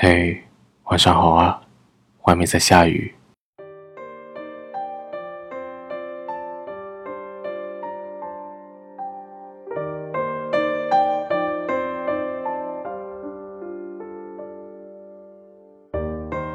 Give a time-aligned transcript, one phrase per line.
[0.00, 0.40] 嘿，
[0.84, 1.60] 晚上好啊！
[2.22, 3.12] 外面在下雨。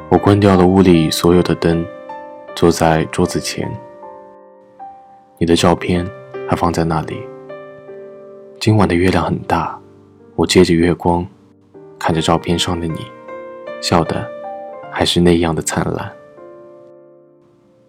[0.08, 1.86] 我关掉了屋里所有的灯，
[2.56, 3.70] 坐在桌子前。
[5.36, 6.02] 你的照片
[6.48, 7.20] 还放在那里。
[8.58, 9.78] 今晚的月亮很大，
[10.34, 11.26] 我借着月光，
[11.98, 13.00] 看着照片上的你，
[13.84, 14.26] 笑的
[14.90, 16.10] 还是那样的灿烂。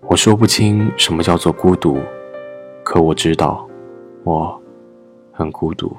[0.01, 1.97] 我说不清什么叫做孤独，
[2.83, 3.65] 可我知道，
[4.25, 4.61] 我
[5.31, 5.95] 很孤独。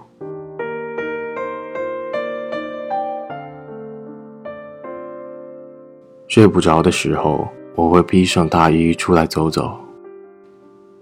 [6.28, 9.74] 睡不着的时候，我会披上大衣出来走走。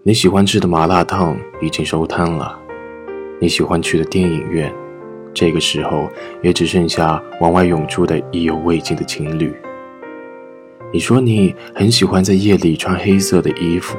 [0.04, 2.56] 你喜欢吃的麻辣烫已经收摊了，
[3.40, 4.72] 你喜欢去的电影院，
[5.34, 6.08] 这个时候
[6.40, 9.54] 也只剩下往外涌出的意犹未尽的情侣。
[10.92, 13.98] 你说你很喜欢在夜里穿黑色的衣服，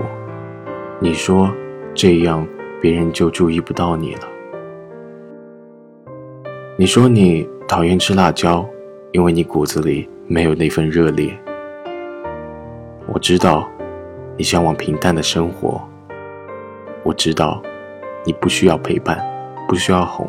[1.00, 1.54] 你说
[1.94, 2.48] 这样
[2.82, 4.22] 别人就注意不到你了。
[6.78, 8.66] 你说你讨厌吃辣椒，
[9.12, 10.10] 因为你骨子里。
[10.28, 11.32] 没有那份热烈。
[13.06, 13.70] 我知道，
[14.36, 15.80] 你向往平淡的生活。
[17.04, 17.62] 我知道，
[18.26, 19.24] 你不需要陪伴，
[19.68, 20.28] 不需要哄，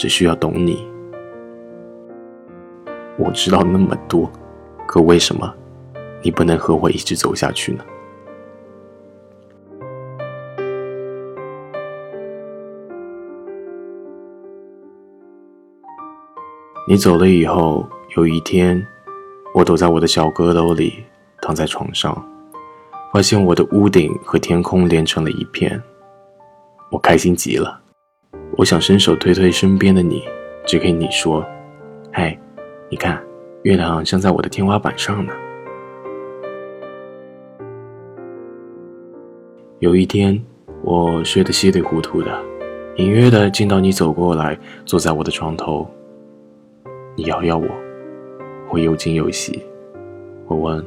[0.00, 0.88] 只需要懂你。
[3.18, 4.32] 我知道那么多，
[4.86, 5.54] 可为什么
[6.22, 7.84] 你不能和我一直走下去呢？
[16.88, 18.82] 你走了以后，有一天。
[19.52, 21.04] 我躲在我的小阁楼里，
[21.42, 22.16] 躺在床上，
[23.12, 25.82] 发现我的屋顶和天空连成了一片，
[26.90, 27.82] 我开心极了。
[28.56, 30.22] 我想伸手推推身边的你，
[30.66, 31.42] 只给你说
[32.12, 32.38] ：“嘿，
[32.90, 33.22] 你看，
[33.62, 35.32] 月亮像在我的天花板上呢。”
[39.78, 40.38] 有一天，
[40.82, 42.38] 我睡得稀里糊涂的，
[42.96, 45.88] 隐约的见到你走过来，坐在我的床头，
[47.16, 47.66] 你摇摇我。
[48.70, 49.64] 我又惊又喜，
[50.46, 50.84] 我问：“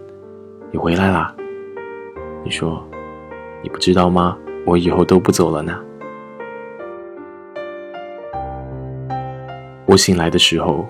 [0.72, 1.36] 你回来啦？”
[2.46, 2.86] 你说
[3.64, 4.38] ：“你不知道吗？
[4.66, 5.82] 我以后都不走了呢。”
[9.94, 10.88] 我醒来的时候，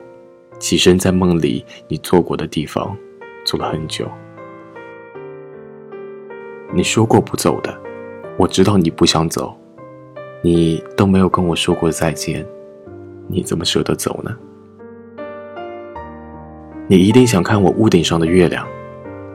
[0.59, 2.95] 起身在梦里你坐过的地方
[3.45, 4.09] 坐了很久。
[6.73, 7.77] 你说过不走的，
[8.37, 9.53] 我知道你不想走，
[10.41, 12.45] 你都没有跟我说过再见，
[13.27, 14.33] 你怎么舍得走呢？
[16.87, 18.65] 你一定想看我屋顶上的月亮，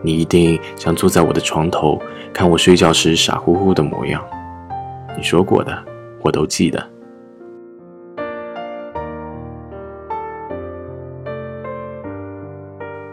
[0.00, 2.00] 你一定想坐在我的床头
[2.32, 4.24] 看我睡觉时傻乎乎的模样。
[5.14, 5.84] 你说过的，
[6.22, 6.82] 我都记得。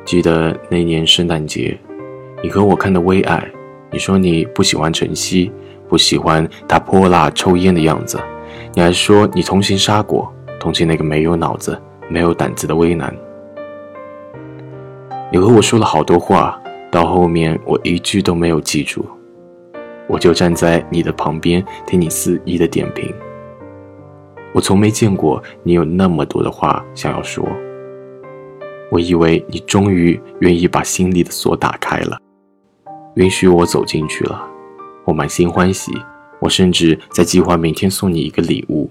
[0.06, 1.76] 记得那年圣诞节，
[2.44, 3.38] 你和我看的《微爱》，
[3.92, 5.52] 你说你不喜欢晨曦，
[5.90, 8.20] 不喜欢他泼辣抽烟的样子，
[8.76, 11.76] 你还说你同情沙果，同情那个没有脑子、
[12.08, 13.14] 没有胆子的微男。
[15.32, 16.62] 你和我说了好多话，
[16.92, 19.04] 到后面我一句都没有记住，
[20.08, 23.12] 我就站在你的旁边听你肆意的点评。
[24.54, 27.44] 我从没见过你有那么多的话想要说，
[28.96, 32.18] 我以为你终于愿意把心里的锁打开了，
[33.16, 34.42] 允许我走进去了，
[35.04, 35.92] 我满心欢喜。
[36.40, 38.90] 我甚至在计划明天送你一个礼物，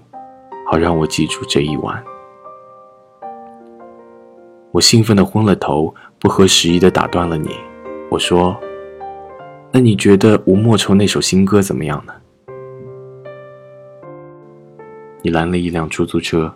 [0.69, 2.03] 好让我记住这一晚。
[4.71, 7.49] 我兴奋的昏了头，不合时宜的打断了你。
[8.11, 8.55] 我说
[9.73, 12.13] ：“那你觉得吴莫愁那首新歌怎么样呢？”
[15.23, 16.53] 你拦了一辆出租车，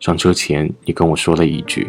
[0.00, 1.88] 上车前你跟我说了一句：“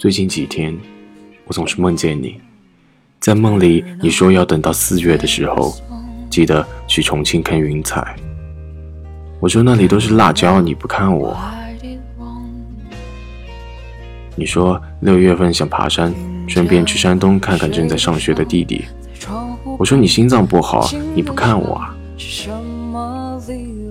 [0.00, 0.74] 最近几天，
[1.44, 2.40] 我总是梦见你，
[3.18, 5.74] 在梦里你说要等到四月的时候，
[6.30, 8.16] 记得去重庆看云彩。
[9.40, 11.36] 我说那里都是辣椒，你不看我。
[14.34, 16.14] 你说六月份想爬山，
[16.48, 18.86] 顺便去山东看看正在上学的弟弟。
[19.78, 21.94] 我说你心脏不好，你不看我啊？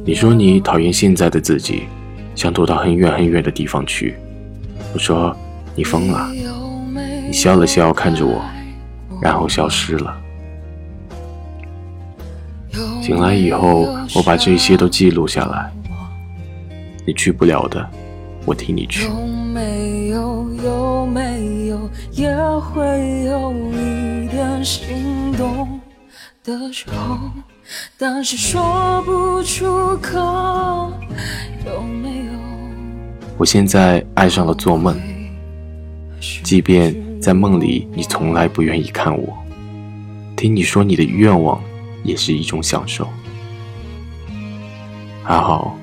[0.04, 1.84] 你说你讨厌现在的自己，
[2.34, 4.16] 想躲到很远很远的地方去。
[4.92, 5.38] 我说
[5.80, 6.30] 你疯了？
[7.26, 8.44] 你笑了笑看着我，
[9.22, 10.14] 然后消失了。
[13.02, 15.72] 醒来以后，我把这些都记录下来。
[17.08, 17.90] 你去不了的，
[18.46, 19.06] 我替你去。
[19.06, 20.50] 有没有？
[20.62, 21.90] 有没有？
[22.12, 25.80] 也会有一点心动
[26.44, 27.18] 的时候，
[27.98, 30.92] 但是说不出口。
[31.66, 32.34] 有没有？
[33.38, 35.00] 我现在爱上了做梦，
[36.20, 39.38] 即便在梦里你从来不愿意看我，
[40.36, 41.62] 听你说你的愿望
[42.04, 43.08] 也是一种享受。
[45.24, 45.76] 还好。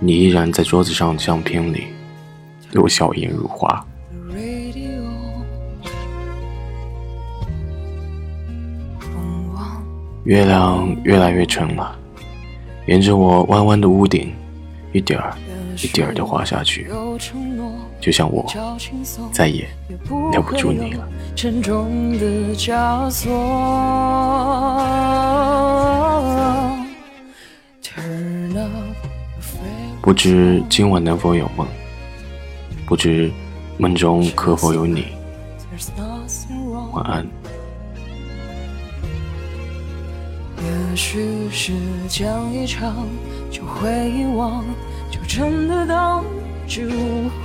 [0.00, 1.86] 你依然在桌子上的相片里，
[2.70, 3.84] 对我笑颜如花。
[10.22, 11.98] 月亮越来越沉了，
[12.86, 14.32] 沿着我弯弯的屋顶，
[14.92, 15.36] 一点儿
[15.82, 16.90] 一点儿的滑下去，
[18.00, 18.44] 就像我
[19.32, 19.68] 再也
[20.32, 21.08] 留不住你了。
[30.02, 31.66] 不知今晚能否有梦，
[32.86, 33.30] 不知
[33.76, 35.06] 梦中可否有你。
[36.92, 37.26] 晚安。
[40.60, 41.72] 也许是
[42.08, 43.06] 讲一场
[43.50, 44.70] 就会遗忘，就
[45.28, 46.24] 真的当
[46.66, 46.90] 只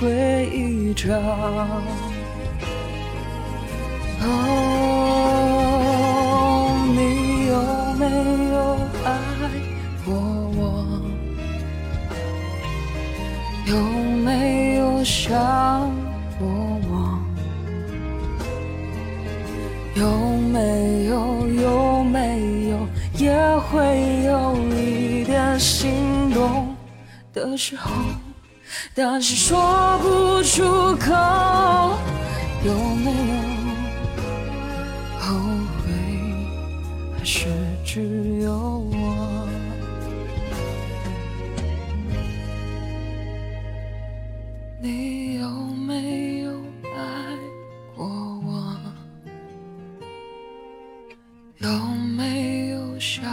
[0.00, 1.12] 会一场。
[4.22, 4.26] 哦，
[6.96, 7.54] 你有
[7.98, 8.02] 没
[8.50, 8.56] 有
[9.04, 9.06] 爱
[10.04, 10.08] 过
[10.56, 10.58] 我？
[13.66, 13.76] 有
[14.24, 15.30] 没有想
[16.38, 16.42] 过
[16.88, 17.20] 我？
[19.94, 20.08] 有
[20.50, 22.18] 没有有没
[22.70, 22.72] 有
[23.18, 23.30] 也
[23.70, 26.73] 会有一点心动
[27.34, 27.90] 的时候，
[28.94, 30.62] 但是说不出
[30.96, 31.10] 口。
[32.64, 33.14] 有没有
[35.20, 35.34] 后
[35.76, 35.92] 悔？
[37.18, 37.46] 还是
[37.84, 38.94] 只有我？
[44.80, 46.52] 你有没有
[46.94, 46.96] 爱
[47.94, 48.76] 过我？
[51.58, 51.68] 有
[52.16, 53.24] 没有想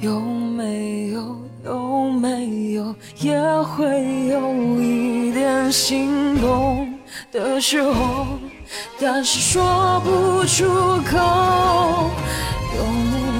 [0.00, 6.94] 有没有有没有也会有一点心动
[7.30, 8.26] 的时候，
[8.98, 10.64] 但是说不出
[11.10, 12.10] 口。
[12.76, 13.39] 有没？